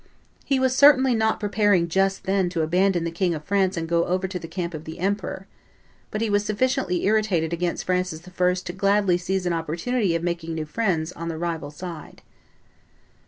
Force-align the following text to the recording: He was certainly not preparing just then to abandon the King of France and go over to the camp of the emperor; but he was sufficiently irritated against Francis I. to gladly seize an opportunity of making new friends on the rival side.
He 0.43 0.59
was 0.59 0.75
certainly 0.75 1.13
not 1.13 1.39
preparing 1.39 1.87
just 1.87 2.23
then 2.23 2.49
to 2.49 2.63
abandon 2.63 3.03
the 3.03 3.11
King 3.11 3.35
of 3.35 3.43
France 3.43 3.77
and 3.77 3.87
go 3.87 4.05
over 4.05 4.27
to 4.27 4.39
the 4.39 4.47
camp 4.47 4.73
of 4.73 4.85
the 4.85 4.97
emperor; 4.97 5.45
but 6.09 6.21
he 6.21 6.29
was 6.31 6.43
sufficiently 6.43 7.05
irritated 7.05 7.53
against 7.53 7.83
Francis 7.83 8.27
I. 8.27 8.53
to 8.55 8.73
gladly 8.73 9.19
seize 9.19 9.45
an 9.45 9.53
opportunity 9.53 10.15
of 10.15 10.23
making 10.23 10.55
new 10.55 10.65
friends 10.65 11.11
on 11.11 11.27
the 11.27 11.37
rival 11.37 11.69
side. 11.69 12.23